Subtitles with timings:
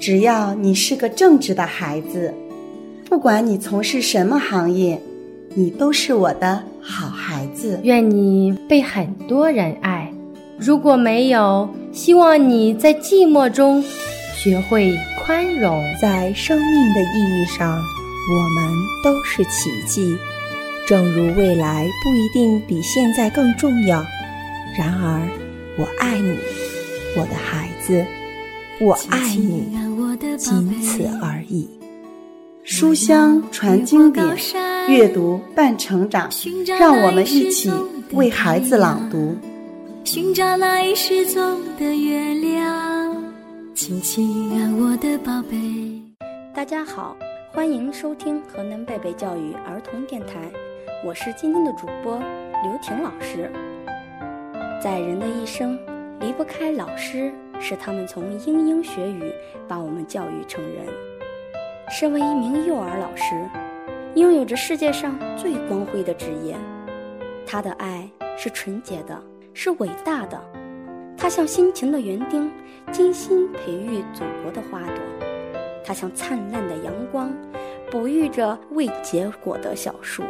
[0.00, 2.32] 只要你是个正直的孩子，
[3.08, 5.00] 不管你从事什么行业，
[5.54, 7.80] 你都是我的好孩子。
[7.82, 10.12] 愿你被很多人爱。
[10.58, 13.82] 如果没有，希望你在寂寞中
[14.36, 15.82] 学会宽容。
[16.00, 18.72] 在生命的意义上，我们
[19.04, 20.16] 都是奇迹。
[20.86, 24.04] 正如未来不一定比现在更重要，
[24.76, 25.28] 然而，
[25.76, 26.36] 我爱你，
[27.16, 28.04] 我的孩子，
[28.80, 29.68] 我爱你，
[30.38, 31.68] 仅此而已。
[32.62, 34.24] 书香传经典，
[34.88, 36.30] 阅读伴成长。
[36.78, 37.68] 让我们一起
[38.12, 39.36] 为孩子朗读。
[40.04, 43.16] 寻找那已失踪的月亮，
[43.74, 45.56] 亲亲啊我的宝贝。
[46.54, 47.16] 大家好，
[47.52, 50.48] 欢迎收听河南贝贝教育儿童电台。
[51.04, 53.50] 我是今天的主播刘婷老师。
[54.80, 55.76] 在人的一生
[56.20, 59.32] 离不开老师，是他们从莺莺学语
[59.66, 60.86] 把我们教育成人。
[61.90, 63.34] 身为一名幼儿老师，
[64.14, 66.54] 拥有着世界上最光辉的职业。
[67.46, 69.22] 他的爱是纯洁的，
[69.54, 70.38] 是伟大的。
[71.16, 72.50] 他像辛勤的园丁，
[72.92, 75.02] 精心培育祖国的花朵。
[75.84, 77.32] 他像灿烂的阳光，
[77.90, 80.22] 哺育着未结果的小树。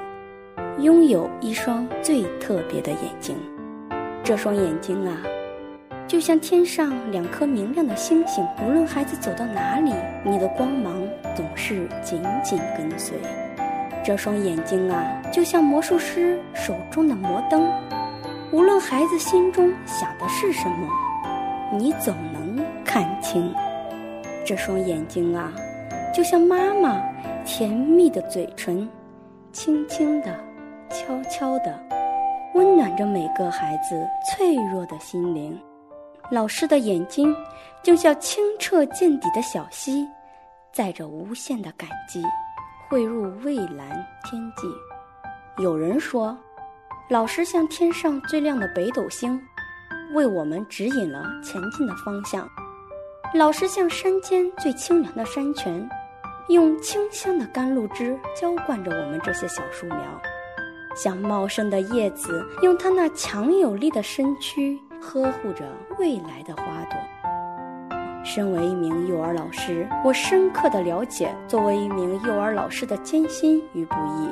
[0.80, 3.36] 拥有一双最特别的眼睛，
[4.22, 5.22] 这双眼睛啊，
[6.08, 8.44] 就像天上两颗明亮的星星。
[8.66, 9.92] 无论孩子走到哪里，
[10.24, 11.06] 你的光芒
[11.36, 13.16] 总是紧紧跟随。
[14.02, 17.70] 这双眼睛啊，就像魔术师手中的魔灯。
[18.50, 20.88] 无论孩子心中想的是什么，
[21.78, 23.54] 你总能看清。
[24.46, 25.52] 这双眼睛啊，
[26.14, 27.02] 就像妈妈
[27.44, 28.88] 甜蜜的嘴唇，
[29.52, 30.34] 轻轻的。
[30.90, 31.78] 悄悄的
[32.54, 35.60] 温暖着每个孩子脆弱的心灵。
[36.30, 37.34] 老师的眼睛
[37.82, 40.06] 就像清澈见底的小溪，
[40.72, 42.22] 载着无限的感激，
[42.88, 43.88] 汇入蔚蓝
[44.24, 44.68] 天际。
[45.62, 46.36] 有人说，
[47.08, 49.40] 老师像天上最亮的北斗星，
[50.12, 52.46] 为我们指引了前进的方向。
[53.34, 55.88] 老师像山间最清凉的山泉，
[56.48, 59.98] 用清香的甘露汁浇灌着我们这些小树苗。
[60.94, 65.64] 像茂盛的叶子，用它那强有力的身躯呵护着
[65.98, 66.98] 未来的花朵。
[68.24, 74.28] 身为一名幼儿老师，我深刻的了解作为一名幼儿老师的艰辛与不易。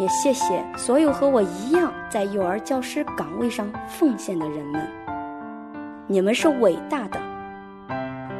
[0.00, 4.86] 也谢谢所有和我一样在幼儿教师岗位上奉献的人们，
[6.06, 7.18] 你们是伟大的。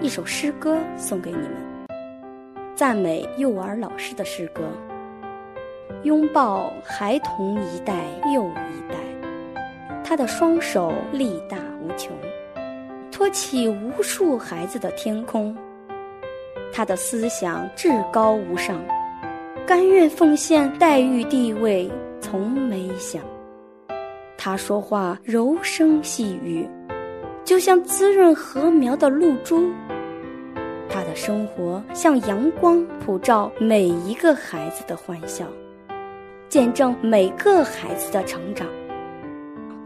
[0.00, 1.56] 一首诗歌送给你们，
[2.76, 4.62] 赞美幼儿老师的诗歌。
[6.04, 8.94] 拥抱孩童一代又一代，
[10.08, 12.10] 他的双手力大无穷，
[13.12, 15.54] 托起无数孩子的天空。
[16.72, 18.82] 他的思想至高无上，
[19.66, 21.90] 甘愿奉献待遇地位
[22.22, 23.22] 从没想。
[24.38, 26.66] 他说话柔声细语，
[27.44, 29.70] 就像滋润禾苗的露珠。
[30.88, 35.44] 他的生活像阳光普照每一个孩子的欢笑。
[36.48, 38.66] 见证每个孩子的成长，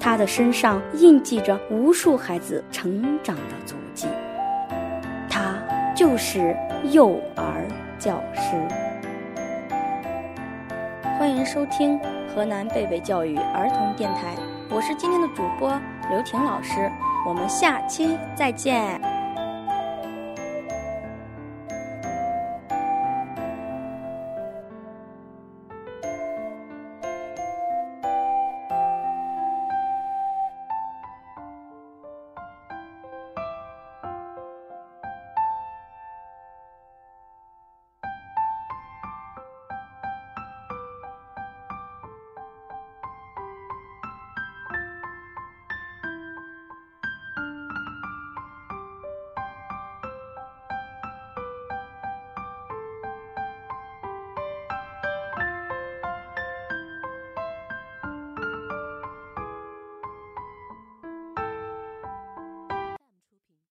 [0.02, 4.08] 他的身上印记着无数孩子成长的足迹。
[5.30, 5.54] 他
[5.94, 6.56] 就是
[6.90, 7.64] 幼儿
[8.00, 8.56] 教师。
[11.16, 12.00] 欢迎收听
[12.34, 14.34] 河南贝贝教育儿童电台，
[14.68, 15.70] 我是今天的主播
[16.10, 16.90] 刘婷老师，
[17.24, 19.00] 我们下期再见。